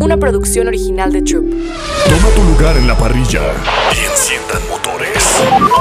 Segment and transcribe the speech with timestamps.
[0.00, 1.44] una producción original de Troop.
[2.08, 3.40] Toma tu lugar en la parrilla
[3.94, 5.22] y enciendan motores.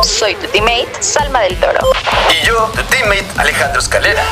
[0.03, 1.79] Soy tu teammate, Salma del Toro.
[2.29, 4.23] Y yo, tu teammate, Alejandro Escalera.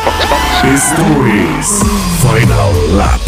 [0.64, 1.82] Esto es
[2.22, 3.20] Final Lap.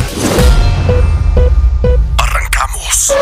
[2.17, 3.13] Arrancamos.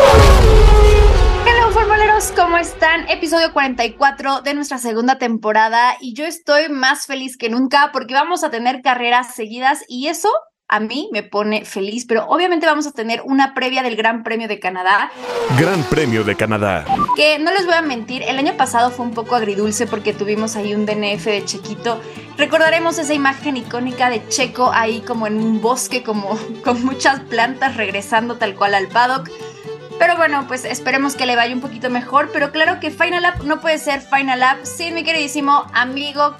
[1.46, 3.08] Hello, formuleros, ¿cómo están?
[3.08, 8.44] Episodio 44 de nuestra segunda temporada y yo estoy más feliz que nunca porque vamos
[8.44, 10.30] a tener carreras seguidas y eso
[10.70, 14.46] a mí me pone feliz, pero obviamente vamos a tener una previa del Gran Premio
[14.46, 15.10] de Canadá.
[15.58, 16.84] Gran Premio de Canadá.
[17.16, 20.54] Que no les voy a mentir, el año pasado fue un poco agridulce porque tuvimos
[20.54, 22.00] ahí un DNF de Chequito.
[22.36, 27.76] Recordaremos esa imagen icónica de Checo ahí como en un bosque, como con muchas plantas
[27.76, 29.28] regresando tal cual al paddock.
[29.98, 32.30] Pero bueno, pues esperemos que le vaya un poquito mejor.
[32.32, 36.36] Pero claro que Final Lap no puede ser Final Lap sin mi queridísimo amigo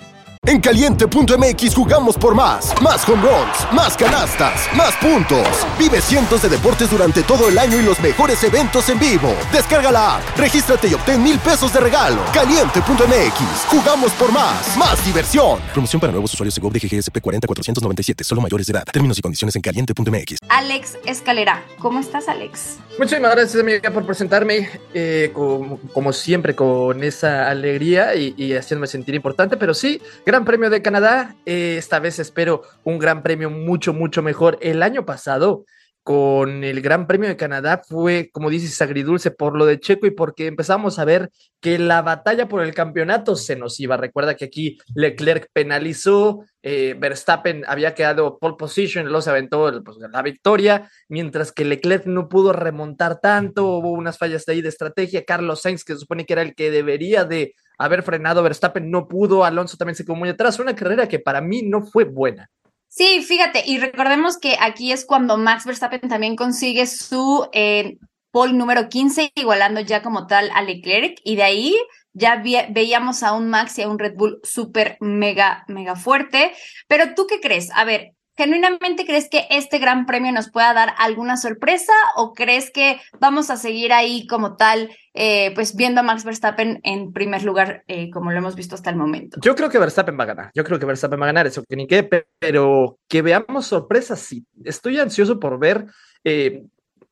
[0.46, 2.72] en caliente.mx jugamos por más.
[2.80, 5.46] Más home runs, más canastas, más puntos.
[5.78, 9.34] Vive cientos de deportes durante todo el año y los mejores eventos en vivo.
[9.52, 12.22] Descarga la app, regístrate y obtén mil pesos de regalo.
[12.32, 14.76] Caliente.mx, jugamos por más.
[14.78, 15.60] Más diversión.
[15.74, 18.84] Promoción para nuevos usuarios de GOV de GGSP 40497, solo mayores de edad.
[18.90, 20.38] Términos y condiciones en caliente.mx.
[20.48, 22.78] Alex Escalera, ¿cómo estás, Alex?
[22.98, 24.70] Muchísimas gracias, amiga, por presentarme.
[24.94, 30.70] Eh, como, siempre, con esa alegría y, y haciéndome sentir importante, pero sí Gran Premio
[30.70, 31.34] de Canadá.
[31.44, 34.58] Eh, esta vez espero un Gran Premio mucho, mucho mejor.
[34.60, 35.64] El año pasado,
[36.02, 40.10] con el Gran Premio de Canadá, fue, como dices, agridulce por lo de Checo y
[40.10, 43.96] porque empezamos a ver que la batalla por el campeonato se nos iba.
[43.96, 49.98] Recuerda que aquí Leclerc penalizó, eh, Verstappen había quedado pole position, luego se aventó pues,
[50.10, 54.70] la victoria, mientras que Leclerc no pudo remontar tanto, hubo unas fallas de ahí de
[54.70, 55.24] estrategia.
[55.24, 59.06] Carlos Sainz, que se supone que era el que debería de haber frenado Verstappen, no
[59.06, 62.50] pudo, Alonso también se quedó muy atrás, una carrera que para mí no fue buena.
[62.92, 67.98] Sí, fíjate, y recordemos que aquí es cuando Max Verstappen también consigue su eh,
[68.32, 71.76] pole número 15, igualando ya como tal a Leclerc, y de ahí
[72.12, 76.52] ya veíamos a un Max y a un Red Bull súper, mega, mega fuerte.
[76.88, 77.70] Pero tú qué crees?
[77.74, 82.70] A ver, ¿Genuinamente crees que este gran premio nos pueda dar alguna sorpresa o crees
[82.70, 87.42] que vamos a seguir ahí como tal, eh, pues viendo a Max Verstappen en primer
[87.42, 89.38] lugar, eh, como lo hemos visto hasta el momento?
[89.42, 91.62] Yo creo que Verstappen va a ganar, yo creo que Verstappen va a ganar, eso
[91.68, 92.08] que ni qué,
[92.38, 94.46] pero que veamos sorpresas, sí.
[94.64, 95.84] Estoy ansioso por ver
[96.24, 96.62] eh,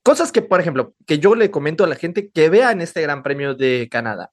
[0.03, 3.03] cosas que, por ejemplo, que yo le comento a la gente que vea en este
[3.03, 4.31] gran premio de Canadá.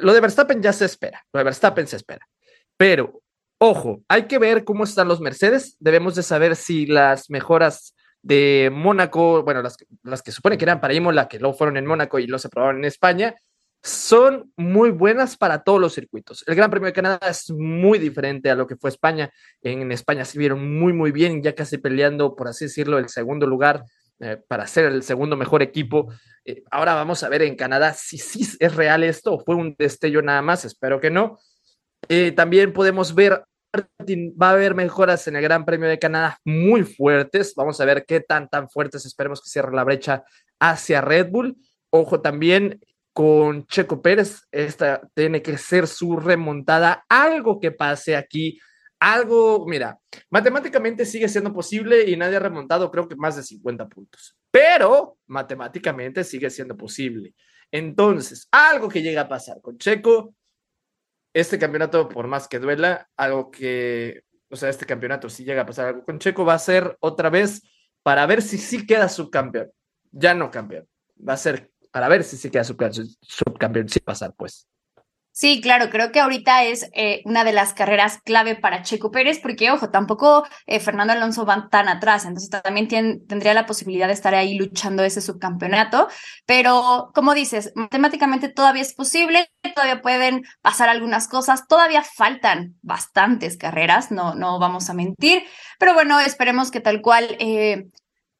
[0.00, 2.26] Lo de Verstappen ya se espera, lo de Verstappen se espera,
[2.76, 3.22] pero
[3.62, 5.76] Ojo, hay que ver cómo están los Mercedes.
[5.80, 10.80] Debemos de saber si las mejoras de Mónaco, bueno, las, las que supone que eran
[10.80, 13.34] para Imola, que luego fueron en Mónaco y los aprobaron en España,
[13.82, 16.42] son muy buenas para todos los circuitos.
[16.46, 19.30] El Gran Premio de Canadá es muy diferente a lo que fue España.
[19.60, 23.46] En España se vieron muy, muy bien, ya casi peleando, por así decirlo, el segundo
[23.46, 23.84] lugar
[24.20, 26.10] eh, para ser el segundo mejor equipo.
[26.46, 29.76] Eh, ahora vamos a ver en Canadá si sí es real esto o fue un
[29.78, 31.38] destello nada más, espero que no.
[32.08, 33.44] Eh, también podemos ver
[34.40, 37.54] va a haber mejoras en el Gran Premio de Canadá muy fuertes.
[37.54, 40.24] Vamos a ver qué tan, tan fuertes esperemos que cierre la brecha
[40.58, 41.56] hacia Red Bull.
[41.90, 42.80] Ojo también
[43.12, 47.04] con Checo Pérez, esta tiene que ser su remontada.
[47.08, 48.58] Algo que pase aquí,
[49.00, 49.98] algo, mira,
[50.30, 55.18] matemáticamente sigue siendo posible y nadie ha remontado creo que más de 50 puntos, pero
[55.26, 57.34] matemáticamente sigue siendo posible.
[57.72, 60.34] Entonces, algo que llega a pasar con Checo,
[61.32, 65.66] este campeonato, por más que duela, algo que, o sea, este campeonato, si llega a
[65.66, 67.62] pasar algo con Checo, va a ser otra vez
[68.02, 69.70] para ver si sí queda subcampeón.
[70.12, 70.88] Ya no campeón.
[71.26, 74.66] Va a ser para ver si sí queda subcampeón, subcampeón, sí pasar, pues.
[75.32, 79.38] Sí, claro, creo que ahorita es eh, una de las carreras clave para Checo Pérez,
[79.40, 84.12] porque, ojo, tampoco eh, Fernando Alonso va tan atrás, entonces también tendría la posibilidad de
[84.12, 86.08] estar ahí luchando ese subcampeonato,
[86.46, 93.56] pero como dices, matemáticamente todavía es posible, todavía pueden pasar algunas cosas, todavía faltan bastantes
[93.56, 95.44] carreras, no, no vamos a mentir,
[95.78, 97.36] pero bueno, esperemos que tal cual...
[97.38, 97.86] Eh,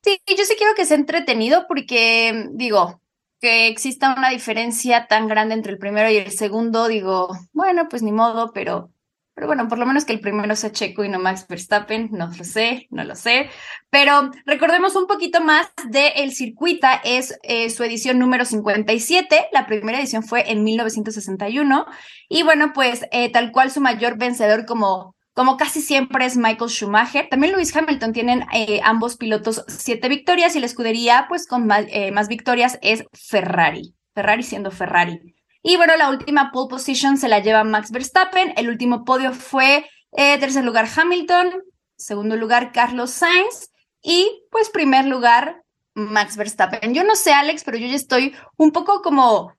[0.02, 2.99] sí, yo sí quiero que sea entretenido porque, digo,
[3.40, 8.02] que exista una diferencia tan grande entre el primero y el segundo, digo, bueno, pues
[8.02, 8.92] ni modo, pero,
[9.34, 12.30] pero bueno, por lo menos que el primero sea Checo y no Max Verstappen, no
[12.36, 13.48] lo sé, no lo sé.
[13.88, 19.66] Pero recordemos un poquito más de El Circuita, es eh, su edición número 57, la
[19.66, 21.86] primera edición fue en 1961,
[22.28, 26.70] y bueno, pues eh, tal cual su mayor vencedor como como casi siempre es Michael
[26.70, 27.28] Schumacher.
[27.30, 32.10] También Lewis Hamilton tienen eh, ambos pilotos siete victorias y la escudería, pues con eh,
[32.12, 33.94] más, victorias, es Ferrari.
[34.14, 35.36] Ferrari siendo Ferrari.
[35.62, 38.54] Y bueno, la última pole position se la lleva Max Verstappen.
[38.56, 41.62] El último podio fue eh, tercer lugar Hamilton,
[41.96, 43.70] segundo lugar Carlos Sainz
[44.02, 45.62] y pues primer lugar
[45.94, 46.94] Max Verstappen.
[46.94, 49.54] Yo no sé, Alex, pero yo ya estoy un poco como,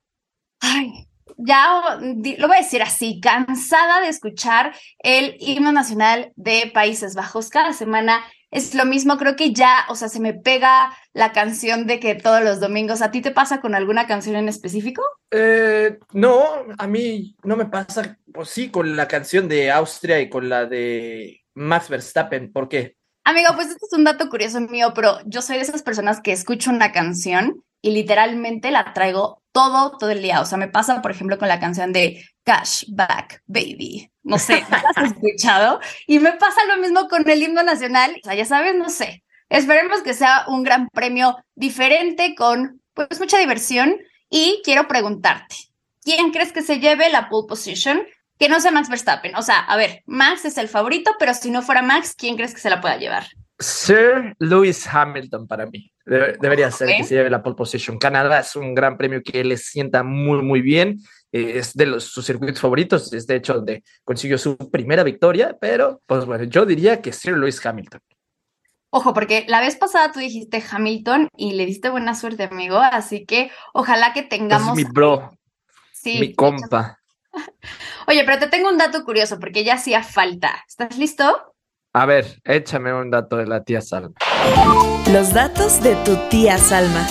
[0.60, 7.14] ay, ya lo voy a decir así, cansada de escuchar el himno nacional de Países
[7.14, 8.24] Bajos cada semana.
[8.50, 12.14] Es lo mismo, creo que ya, o sea, se me pega la canción de que
[12.14, 13.00] todos los domingos.
[13.00, 15.02] ¿A ti te pasa con alguna canción en específico?
[15.30, 16.44] Eh, no,
[16.76, 20.66] a mí no me pasa, pues sí, con la canción de Austria y con la
[20.66, 22.52] de Max Verstappen.
[22.52, 22.96] ¿Por qué?
[23.24, 26.32] Amigo, pues este es un dato curioso mío, pero yo soy de esas personas que
[26.32, 30.40] escucho una canción y literalmente la traigo todo, todo el día.
[30.40, 34.10] O sea, me pasa, por ejemplo, con la canción de Cashback Baby.
[34.22, 35.80] No sé, ¿la has escuchado?
[36.06, 38.16] Y me pasa lo mismo con el himno nacional.
[38.22, 39.22] O sea, ya sabes, no sé.
[39.48, 43.96] Esperemos que sea un gran premio diferente con pues mucha diversión.
[44.30, 45.54] Y quiero preguntarte,
[46.02, 48.02] ¿quién crees que se lleve la pole position?
[48.38, 49.36] Que no sea Max Verstappen.
[49.36, 52.54] O sea, a ver, Max es el favorito, pero si no fuera Max, ¿quién crees
[52.54, 53.26] que se la pueda llevar?
[53.58, 55.91] Sir Lewis Hamilton para mí.
[56.04, 57.98] Debería ser que se lleve la pole position.
[57.98, 60.98] Canadá es un gran premio que le sienta muy, muy bien.
[61.30, 63.12] Eh, es de los, sus circuitos favoritos.
[63.12, 65.56] Es de hecho donde consiguió su primera victoria.
[65.60, 68.00] Pero, pues bueno, yo diría que Sir Lewis Hamilton.
[68.90, 72.76] Ojo, porque la vez pasada tú dijiste Hamilton y le diste buena suerte, amigo.
[72.78, 74.76] Así que ojalá que tengamos.
[74.78, 75.30] Es mi bro.
[75.92, 76.18] Sí.
[76.20, 76.98] Mi compa.
[78.06, 80.62] Oye, pero te tengo un dato curioso porque ya hacía falta.
[80.68, 81.51] ¿Estás listo?
[81.94, 84.14] A ver, échame un dato de la tía Salma.
[85.12, 87.06] Los datos de tu tía Salma.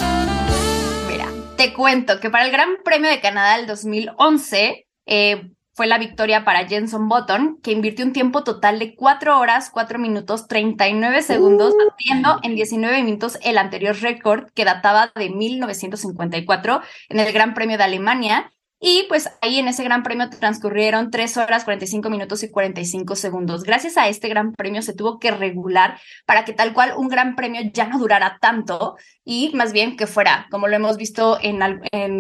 [1.08, 6.00] Mira, te cuento que para el Gran Premio de Canadá del 2011 eh, fue la
[6.00, 11.22] victoria para Jenson Button, que invirtió un tiempo total de 4 horas, 4 minutos, 39
[11.22, 11.90] segundos, uh.
[11.90, 17.78] batiendo en 19 minutos el anterior récord que databa de 1954 en el Gran Premio
[17.78, 18.52] de Alemania
[18.84, 23.64] y pues ahí en ese gran premio transcurrieron 3 horas 45 minutos y 45 segundos.
[23.64, 27.36] Gracias a este gran premio se tuvo que regular para que tal cual un gran
[27.36, 31.60] premio ya no durara tanto y más bien que fuera, como lo hemos visto en,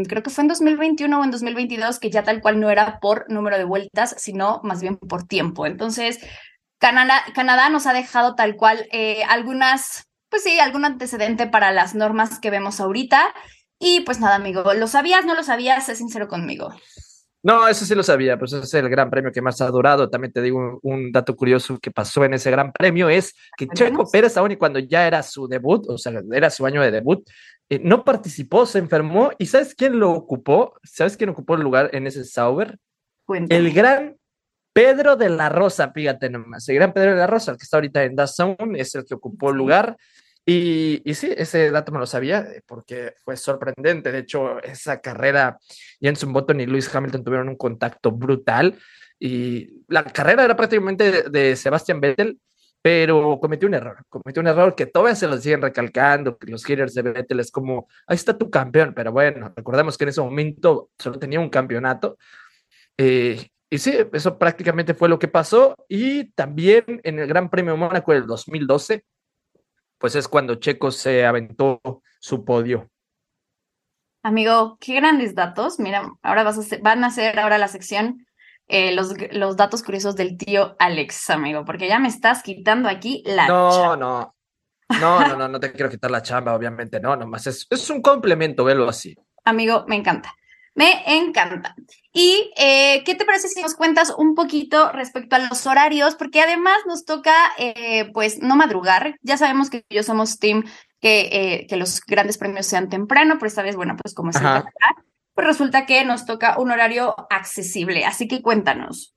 [0.03, 3.25] creo que fue en 2021 o en 2022, que ya tal cual no era por
[3.27, 5.65] número de vueltas, sino más bien por tiempo.
[5.65, 6.19] Entonces,
[6.77, 11.95] Canadá, Canadá nos ha dejado tal cual eh, algunas, pues sí, algún antecedente para las
[11.95, 13.33] normas que vemos ahorita.
[13.81, 15.25] Y pues nada, amigo, ¿lo sabías?
[15.25, 15.88] ¿No lo sabías?
[15.88, 16.69] Sé sincero conmigo.
[17.44, 20.07] No, eso sí lo sabía, pues ese es el gran premio que más ha durado.
[20.07, 24.07] También te digo un, dato curioso que pasó en ese gran premio, es que Checo
[24.12, 27.28] Pérez, aún y cuando ya era su debut, o sea, era su año de debut,
[27.69, 29.31] eh, no participó, se enfermó.
[29.39, 30.75] ¿Y sabes quién lo ocupó?
[30.83, 32.78] ¿Sabes quién ocupó el lugar en ese Sauber?
[33.50, 34.18] El gran
[34.74, 36.69] Pedro de la Rosa, fíjate nomás.
[36.69, 39.16] El gran Pedro de la Rosa, el que está ahorita en DAZN, es el que
[39.16, 39.98] ocupó el lugar.
[40.45, 44.11] Y, y, sí, ese dato me lo sabía eh, porque fue sorprendente.
[44.11, 45.59] De hecho, esa carrera,
[45.99, 48.77] Jenson Button y Lewis Hamilton tuvieron un contacto brutal.
[49.19, 52.39] Y la carrera era prácticamente de, Sebastian Vettel,
[52.81, 53.97] pero cometió un error.
[54.09, 57.51] Cometió un error que todavía se lo siguen recalcando, que los hitters de Vettel es
[57.51, 58.94] como, ahí está tu campeón.
[58.95, 62.17] Pero bueno, recordemos que en ese momento solo tenía un campeonato.
[62.97, 65.75] Eh, y sí, eso prácticamente fue lo que pasó.
[65.87, 69.05] Y también en el Gran Premio Mónaco del 2012
[70.01, 71.80] pues es cuando Checo se aventó
[72.19, 72.89] su podio.
[74.24, 75.80] Amigo, qué grandes datos.
[75.80, 78.25] Mira, ahora vas a van a hacer ahora la sección
[78.68, 83.21] eh, los, los, datos curiosos del tío Alex, amigo, porque ya me estás quitando aquí
[83.25, 83.98] la no, chamba.
[83.98, 84.33] No,
[85.00, 88.01] no, no, no, no te quiero quitar la chamba, obviamente, no, nomás es, es un
[88.01, 89.16] complemento, velo así.
[89.44, 90.33] Amigo, me encanta.
[90.73, 91.75] Me encanta.
[92.13, 96.16] ¿Y eh, qué te parece si nos cuentas un poquito respecto a los horarios?
[96.16, 99.16] Porque además nos toca, eh, pues, no madrugar.
[99.21, 100.63] Ya sabemos que yo somos team
[101.01, 104.37] que, eh, que los grandes premios sean temprano, pero esta vez, bueno, pues como es
[104.37, 104.63] el
[105.33, 108.04] pues resulta que nos toca un horario accesible.
[108.06, 109.16] Así que cuéntanos.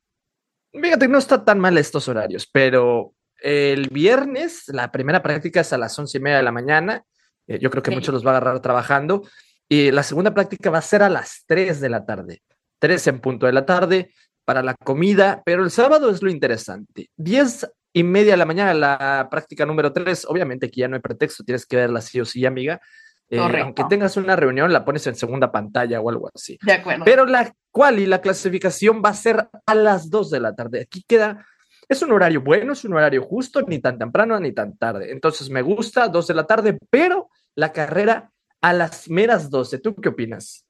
[0.73, 5.79] Fíjate, no está tan mal estos horarios, pero el viernes la primera práctica es a
[5.79, 7.05] las once y media de la mañana.
[7.47, 9.25] yo creo que muchos los va a agarrar trabajando.
[9.69, 12.43] Y la segunda práctica va a ser a las 3 de la tarde,
[12.81, 14.13] 3 en punto de la tarde
[14.45, 17.11] para la comida, pero el sábado es lo interesante.
[17.17, 21.03] 10 y media de la mañana la práctica número 3, obviamente que ya no hay
[21.03, 22.81] pretexto, tienes que verla sí o sí, amiga.
[23.31, 26.59] Eh, aunque tengas una reunión, la pones en segunda pantalla o algo así.
[26.61, 27.05] De acuerdo.
[27.05, 30.83] Pero la cual y la clasificación va a ser a las 2 de la tarde.
[30.83, 31.47] Aquí queda,
[31.89, 35.11] es un horario bueno, es un horario justo, ni tan temprano ni tan tarde.
[35.11, 38.31] Entonces me gusta 2 de la tarde, pero la carrera
[38.65, 39.79] a las meras 12.
[39.79, 40.65] ¿Tú qué opinas?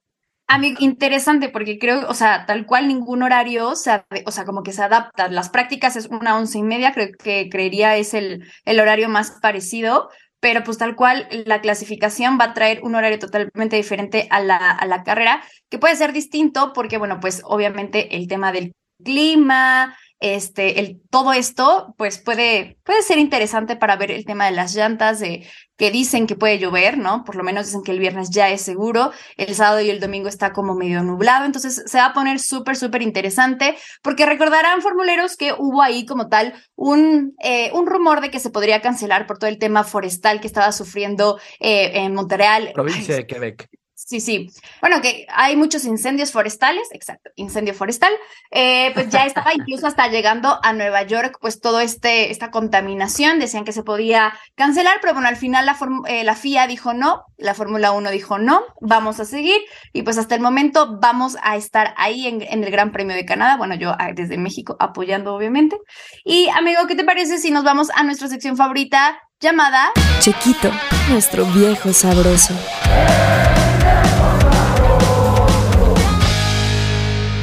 [0.49, 4.05] A mí, interesante, porque creo, o sea, tal cual ningún horario, o sea,
[4.45, 5.29] como que se adapta.
[5.29, 9.39] Las prácticas es una once y media, creo que creería es el, el horario más
[9.41, 10.11] parecido,
[10.41, 14.57] pero pues tal cual la clasificación va a traer un horario totalmente diferente a la,
[14.57, 18.73] a la carrera, que puede ser distinto porque, bueno, pues obviamente el tema del
[19.05, 24.53] clima, este, el, todo esto, pues puede, puede ser interesante para ver el tema de
[24.53, 27.25] las llantas, de que dicen que puede llover, ¿no?
[27.25, 30.29] Por lo menos dicen que el viernes ya es seguro, el sábado y el domingo
[30.29, 35.37] está como medio nublado, entonces se va a poner súper, súper interesante, porque recordarán, formuleros,
[35.37, 39.39] que hubo ahí como tal un, eh, un rumor de que se podría cancelar por
[39.39, 42.71] todo el tema forestal que estaba sufriendo eh, en Montreal.
[42.73, 43.69] Provincia de Quebec.
[44.07, 44.51] Sí, sí.
[44.83, 48.13] Bueno, que hay muchos incendios forestales, exacto, incendio forestal.
[48.51, 53.39] Eh, pues ya estaba incluso hasta llegando a Nueva York, pues todo este, esta contaminación,
[53.39, 57.25] decían que se podía cancelar, pero bueno, al final la, eh, la FIA dijo no,
[57.39, 59.61] la Fórmula 1 dijo no, vamos a seguir
[59.95, 63.57] y pues hasta el momento vamos a estar ahí en, el Gran Premio de Canadá,
[63.57, 65.79] bueno, yo ah, desde México apoyando obviamente.
[66.25, 70.71] Y amigo, ¿qué te parece si nos vamos a nuestra sección favorita llamada Chequito,
[71.09, 72.55] nuestro viejo sabroso?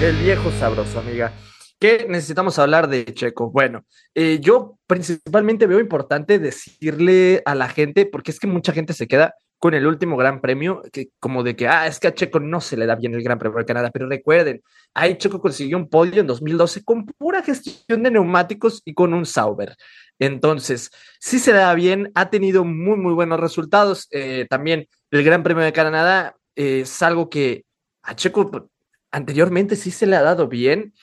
[0.02, 1.32] El viejo sabroso, amiga.
[1.80, 3.52] ¿Qué necesitamos hablar de Checo?
[3.52, 8.94] Bueno, eh, yo principalmente veo importante decirle a la gente, porque es que mucha gente
[8.94, 12.16] se queda con el último Gran Premio, que como de que, ah, es que a
[12.16, 14.64] Checo no se le da bien el Gran Premio de Canadá, pero recuerden,
[14.96, 19.28] ahí Checo consiguió un podio en 2012 con pura gestión de neumáticos y con un
[19.28, 19.76] Sauber.
[20.18, 20.90] Entonces,
[21.20, 24.08] sí se le da bien, ha tenido muy, muy buenos resultados.
[24.10, 27.66] Eh, también el Gran Premio de Canadá eh, es algo que
[28.02, 28.72] a Checo
[29.12, 30.94] anteriormente sí se le ha dado bien.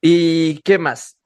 [0.00, 1.18] ¿Y qué más?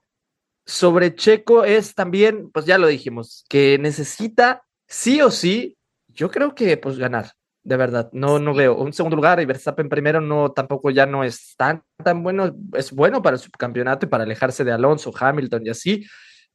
[0.64, 5.76] Sobre Checo es también, pues ya lo dijimos, que necesita sí o sí,
[6.08, 7.32] yo creo que pues ganar,
[7.64, 8.10] de verdad.
[8.12, 11.82] No, no veo un segundo lugar y Verstappen primero no, tampoco ya no es tan,
[12.02, 16.06] tan bueno, es bueno para el subcampeonato y para alejarse de Alonso, Hamilton y así,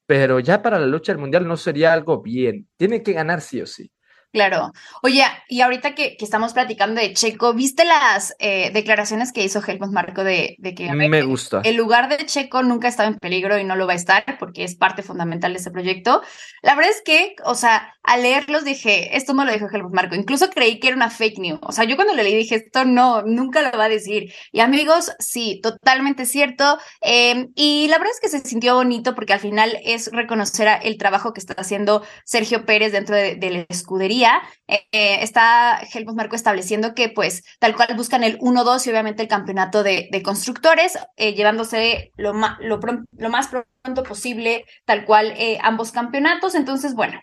[0.06, 2.68] pero ya para la lucha del mundial no sería algo bien.
[2.78, 3.92] Tiene que ganar sí o sí.
[4.34, 4.74] Claro.
[5.04, 9.64] Oye, y ahorita que, que, estamos platicando de Checo, ¿viste las eh, declaraciones que hizo
[9.66, 11.62] Helmut Marco de, de que Me gusta.
[11.64, 14.66] el lugar de Checo nunca estaba en peligro y no lo va a estar porque
[14.66, 16.22] es parte fundamental de ese proyecto?
[16.62, 20.16] La verdad es que, o sea, al leerlos dije, esto no lo dijo Helmut Marco,
[20.16, 21.60] incluso creí que era una fake news.
[21.62, 24.34] O sea, yo cuando lo leí dije, esto no, nunca lo va a decir.
[24.52, 26.78] Y amigos, sí, totalmente cierto.
[27.02, 30.98] Eh, y la verdad es que se sintió bonito porque al final es reconocer el
[30.98, 36.36] trabajo que está haciendo Sergio Pérez dentro de, de la escudería eh, está Helmut Marco
[36.36, 41.34] estableciendo que pues tal cual buscan el 1-2 y obviamente el campeonato de, constructores, eh,
[41.34, 46.56] llevándose lo, más pronto posible tal cual eh, ambos campeonatos.
[46.56, 47.20] Entonces, bueno,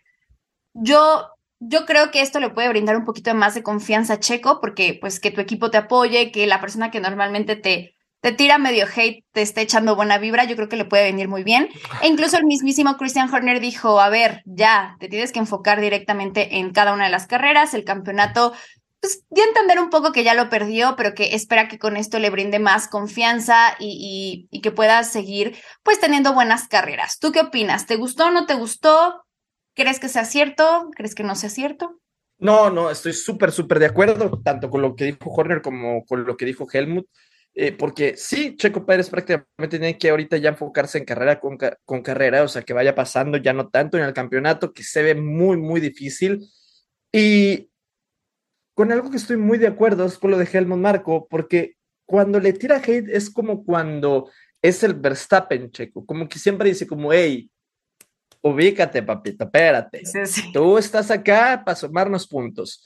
[0.74, 1.28] yo...
[1.66, 4.98] Yo creo que esto le puede brindar un poquito más de confianza a Checo, porque
[5.00, 7.93] pues que tu equipo te apoye, que la persona que normalmente te,
[8.24, 11.28] te tira medio hate, te está echando buena vibra, yo creo que le puede venir
[11.28, 11.68] muy bien.
[12.00, 16.56] E incluso el mismísimo Christian Horner dijo, a ver, ya, te tienes que enfocar directamente
[16.56, 18.54] en cada una de las carreras, el campeonato,
[18.98, 22.18] pues a entender un poco que ya lo perdió, pero que espera que con esto
[22.18, 27.18] le brinde más confianza y, y, y que pueda seguir pues teniendo buenas carreras.
[27.18, 27.84] ¿Tú qué opinas?
[27.84, 29.22] ¿Te gustó o no te gustó?
[29.74, 30.88] ¿Crees que sea cierto?
[30.96, 32.00] ¿Crees que no sea cierto?
[32.38, 36.24] No, no, estoy súper, súper de acuerdo, tanto con lo que dijo Horner como con
[36.24, 37.06] lo que dijo Helmut.
[37.56, 42.02] Eh, porque sí, Checo Pérez prácticamente tiene que ahorita ya enfocarse en carrera con, con,
[42.02, 45.14] carrera, o sea, que vaya pasando ya no tanto en el campeonato, que se ve
[45.14, 46.44] muy, muy difícil.
[47.12, 47.70] Y
[48.74, 52.40] con algo que estoy muy de acuerdo es con lo de Helmut Marco, porque cuando
[52.40, 54.28] le tira hate es como cuando
[54.60, 57.48] es el Verstappen, Checo, como que siempre dice como, hey,
[58.42, 60.04] ubícate, papito, espérate.
[60.04, 60.52] Sí, sí.
[60.52, 62.84] Tú estás acá para sumarnos puntos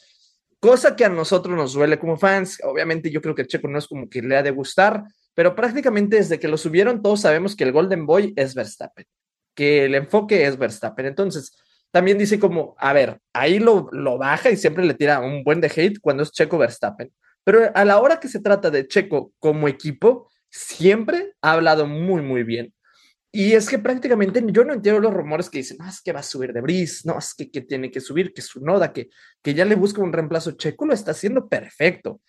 [0.60, 2.58] cosa que a nosotros nos duele como fans.
[2.64, 6.16] Obviamente yo creo que Checo no es como que le ha de gustar, pero prácticamente
[6.16, 9.06] desde que lo subieron todos sabemos que el Golden Boy es Verstappen,
[9.54, 11.06] que el enfoque es Verstappen.
[11.06, 11.56] Entonces,
[11.90, 15.60] también dice como, a ver, ahí lo, lo baja y siempre le tira un buen
[15.60, 17.12] de hate cuando es Checo Verstappen.
[17.44, 22.20] Pero a la hora que se trata de Checo como equipo, siempre ha hablado muy,
[22.20, 22.74] muy bien.
[23.30, 26.20] Y es que prácticamente yo no entiendo los rumores que dicen, no, es que va
[26.20, 29.10] a subir de Brice, no, es que, que, tiene que subir, que su noda, que,
[29.42, 30.52] que ya le busca un reemplazo.
[30.52, 32.20] Checo lo está haciendo perfecto.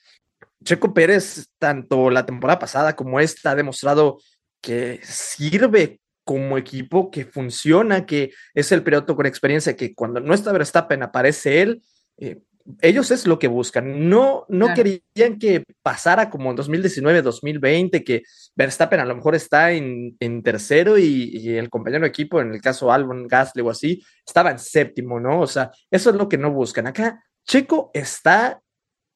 [0.64, 4.20] Checo Pérez, tanto la temporada pasada como esta, ha demostrado
[4.62, 10.34] que sirve como equipo, que funciona, que es el piloto con experiencia, que cuando no
[10.34, 11.82] está Verstappen aparece él.
[12.18, 12.42] Eh,
[12.82, 14.10] ellos es lo que buscan.
[14.10, 14.84] No, no claro.
[15.14, 18.24] querían que pasara como en 2019, 2020, que
[18.56, 22.54] Verstappen a lo mejor está en, en tercero y, y, el compañero de equipo, en
[22.54, 25.42] el caso Albon, Gasly o así, estaba en séptimo, ¿no?
[25.42, 26.88] O sea, eso es lo que no buscan.
[26.88, 28.62] Acá Checo está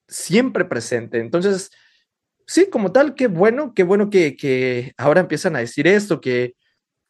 [0.08, 1.20] siempre presente.
[1.20, 1.70] Entonces,
[2.48, 6.56] sí, como tal, qué bueno, qué bueno que, que ahora empiezan a decir esto, que,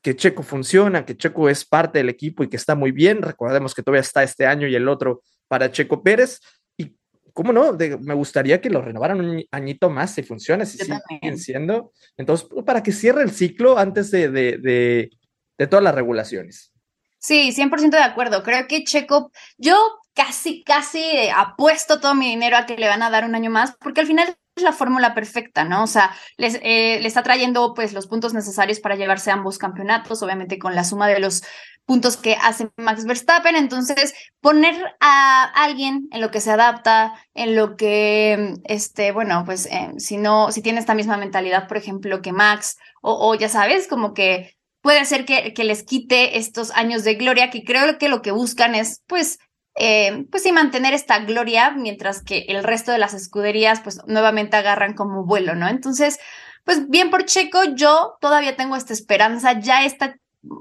[0.01, 3.21] que Checo funciona, que Checo es parte del equipo y que está muy bien.
[3.21, 6.39] Recordemos que todavía está este año y el otro para Checo Pérez.
[6.77, 6.95] Y
[7.33, 7.77] ¿cómo no?
[8.01, 11.91] me gustaría que lo renovaran un añito más si funciona, si siguen siendo.
[12.17, 15.09] Entonces, pues, para que cierre el ciclo antes de, de,
[15.57, 16.71] de, todas las regulaciones.
[17.19, 18.43] Sí, 100% de acuerdo.
[18.43, 19.75] Creo que Checo, yo
[20.13, 21.03] casi, casi
[21.35, 24.07] apuesto todo mi dinero a que le van a dar un año más, porque al
[24.07, 25.83] final es la fórmula perfecta, ¿no?
[25.83, 30.21] O sea, les, eh, le está trayendo pues los puntos necesarios para llevarse ambos campeonatos,
[30.21, 31.43] obviamente con la suma de los
[31.85, 33.55] puntos que hace Max Verstappen.
[33.55, 39.65] Entonces, poner a alguien en lo que se adapta, en lo que, este, bueno, pues
[39.67, 43.87] eh, si no, si tiene esta misma mentalidad, por ejemplo, que Max, o, ya sabes,
[43.87, 48.09] como que puede ser que, que, les quite estos años de gloria, que creo que
[48.09, 49.39] lo que buscan es, pues,
[49.75, 54.57] eh, pues sí, mantener esta gloria, mientras que el resto de las escuderías, pues, nuevamente
[54.57, 55.67] agarran como vuelo, ¿no?
[55.67, 56.19] Entonces,
[56.63, 60.15] pues bien por Checo, yo todavía tengo esta esperanza, ya esta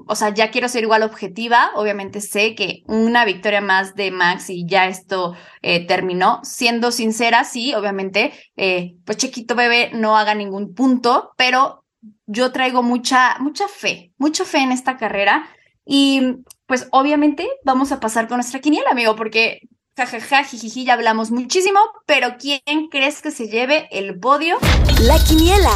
[0.07, 1.71] o sea, ya quiero ser igual objetiva.
[1.75, 6.39] Obviamente sé que una victoria más de Max y ya esto eh, terminó.
[6.43, 11.83] Siendo sincera, sí, obviamente, eh, pues Chiquito Bebé no haga ningún punto, pero
[12.25, 15.49] yo traigo mucha, mucha fe, mucha fe en esta carrera.
[15.85, 16.37] Y
[16.73, 19.61] pues obviamente vamos a pasar con nuestra quiniela, amigo, porque
[19.95, 24.57] jajaja, jijiji, ya hablamos muchísimo, pero ¿quién crees que se lleve el podio?
[25.03, 25.69] La quiniela.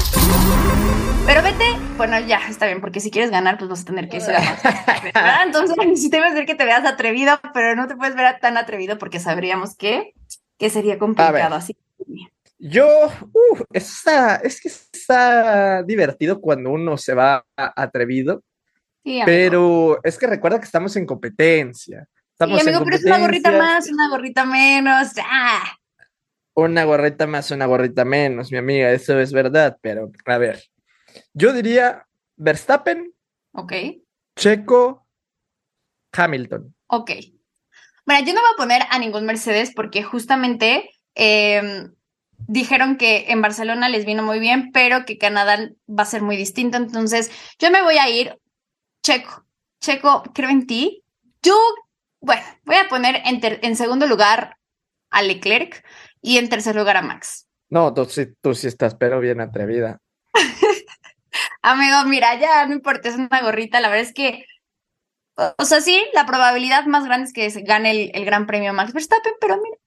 [1.27, 1.66] Pero vete,
[1.98, 5.46] bueno, ya, está bien, porque si quieres ganar, pues vas a tener que ser más.
[5.46, 9.20] Entonces, sí te que te veas atrevido, pero no te puedes ver tan atrevido porque
[9.20, 10.16] sabríamos que,
[10.58, 11.77] que sería complicado así.
[12.58, 18.42] Yo, uh, está, es que está divertido cuando uno se va atrevido,
[19.26, 22.08] pero es que recuerda que estamos en competencia.
[22.32, 25.14] Estamos sí, amigo, pero es una gorrita más, una gorrita menos.
[25.24, 25.78] ¡Ah!
[26.54, 30.64] Una gorrita más, una gorrita menos, mi amiga, eso es verdad, pero a ver,
[31.34, 33.14] yo diría Verstappen.
[33.54, 33.74] Ok.
[34.36, 35.08] Checo,
[36.12, 36.76] Hamilton.
[36.88, 37.12] Ok.
[38.06, 41.94] Bueno, yo no voy a poner a ningún Mercedes porque justamente em,
[42.48, 46.38] dijeron que en Barcelona les vino muy bien, pero que Canadá va a ser muy
[46.38, 46.78] distinto.
[46.78, 48.40] Entonces, yo me voy a ir
[49.08, 49.46] Checo.
[49.80, 51.06] Checo, creo en ti.
[51.42, 51.58] Yo,
[52.20, 54.58] bueno, voy a poner en, en segundo lugar
[55.10, 55.86] a Leclerc
[56.22, 57.48] y en tercer lugar a Max.
[57.70, 60.02] No, tú sí, tú sí estás, pero bien atrevida.
[61.62, 63.80] Amigo, mira, ya no importa, es una gorrita.
[63.80, 64.46] La verdad es que,
[65.58, 68.91] o sea, sí, la probabilidad más grande es que se gane el, Gran Premio Max
[68.91, 69.78] Verstappen, pero mira.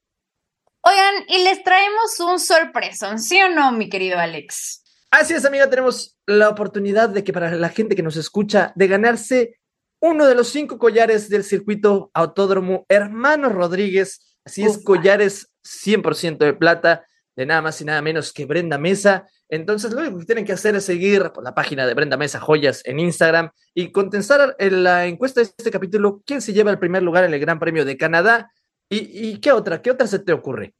[0.80, 4.83] Oigan, y les traemos un sorpresón, ¿sí o no, mi querido Alex?
[5.11, 8.87] Así es, amiga, tenemos la oportunidad de que para la gente que nos escucha, de
[8.87, 9.61] ganarse
[10.01, 14.37] uno de los cinco collares del circuito autódromo Hermano Rodríguez.
[14.44, 17.05] Así es, collares 100% de plata,
[17.37, 19.27] de nada más y nada menos que Brenda Mesa.
[19.49, 22.83] Entonces, lo único que tienen que hacer es seguir la página de Brenda Mesa Joyas
[22.85, 27.03] en Instagram y contestar en la encuesta de este capítulo quién se lleva el primer
[27.03, 28.53] lugar en el Gran Premio de Canadá.
[28.88, 29.83] ¿Y, qué otra?
[29.83, 30.75] ¿Qué otra se te ocurre?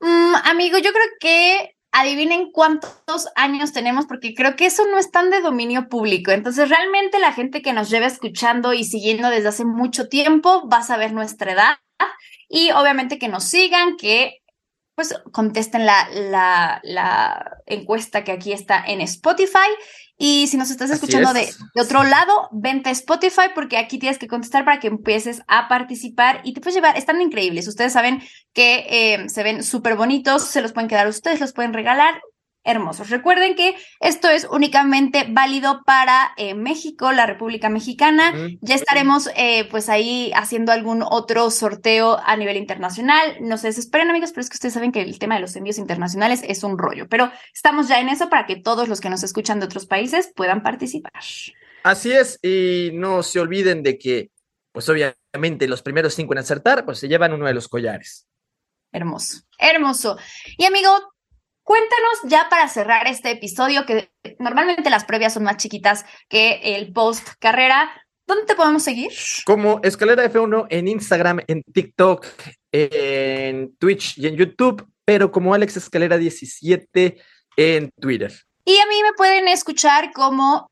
[0.00, 5.10] Mm, amigo, yo creo que adivinen cuántos años tenemos, porque creo que eso no es
[5.10, 6.30] tan de dominio público.
[6.30, 10.78] Entonces, realmente la gente que nos lleva escuchando y siguiendo desde hace mucho tiempo va
[10.78, 11.78] a saber nuestra edad.
[12.48, 14.38] Y obviamente que nos sigan, que
[14.94, 19.68] pues contesten la, la, la, encuesta que aquí está en Spotify.
[20.20, 21.48] Y si nos estás escuchando de,
[21.80, 26.40] otro lado, vente a Spotify porque aquí tienes que contestar para que empieces a participar
[26.42, 27.68] y te puedes llevar, están increíbles.
[27.68, 28.20] Ustedes saben
[28.52, 32.20] que eh, se ven súper bonitos, se los pueden quedar ustedes, los pueden regalar
[32.68, 33.10] hermosos.
[33.10, 38.32] Recuerden que esto es únicamente válido para eh, México, la República Mexicana.
[38.60, 43.36] Ya estaremos eh, pues ahí haciendo algún otro sorteo a nivel internacional.
[43.40, 45.78] No se desesperen amigos, pero es que ustedes saben que el tema de los envíos
[45.78, 49.22] internacionales es un rollo, pero estamos ya en eso para que todos los que nos
[49.22, 51.12] escuchan de otros países puedan participar.
[51.82, 54.30] Así es, y no se olviden de que,
[54.72, 58.26] pues obviamente los primeros cinco en acertar, pues se llevan uno de los collares.
[58.92, 60.18] Hermoso, hermoso.
[60.56, 60.90] Y amigo,
[61.68, 66.94] Cuéntanos ya para cerrar este episodio, que normalmente las previas son más chiquitas que el
[66.94, 67.90] post carrera.
[68.26, 69.12] ¿Dónde te podemos seguir?
[69.44, 72.26] Como Escalera F1 en Instagram, en TikTok,
[72.72, 77.20] en Twitch y en YouTube, pero como Alex Escalera 17
[77.58, 78.32] en Twitter.
[78.64, 80.70] Y a mí me pueden escuchar como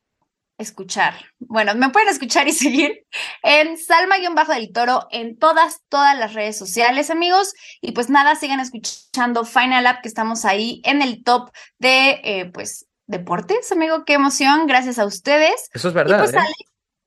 [0.57, 1.13] escuchar.
[1.39, 3.05] Bueno, me pueden escuchar y seguir
[3.43, 7.53] en Salma-del Toro en todas, todas las redes sociales, amigos.
[7.81, 12.51] Y pues nada, sigan escuchando Final Up, que estamos ahí en el top de, eh,
[12.53, 14.03] pues, deportes, amigo.
[14.05, 15.69] Qué emoción, gracias a ustedes.
[15.73, 16.19] Eso es verdad.
[16.19, 16.39] Pues, ¿eh?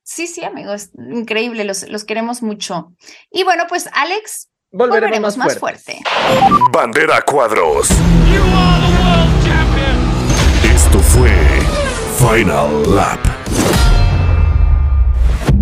[0.03, 2.93] sí, sí, amigos, increíble, los, los queremos mucho.
[3.29, 5.99] Y bueno, pues, Alex, volveremos, más, fuerte.
[6.71, 7.89] Bandera Cuadros.
[10.63, 11.31] Esto fue
[12.17, 13.40] Final Lap